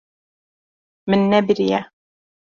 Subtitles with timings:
[1.09, 1.79] Min nebiriye.